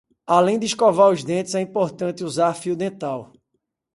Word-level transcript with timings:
Além 0.25 0.57
de 0.57 0.65
escovar 0.65 1.11
os 1.11 1.23
dentes, 1.23 1.53
é 1.53 1.61
importante 1.61 2.23
usar 2.23 2.55
fio 2.55 2.75
dental. 2.75 3.31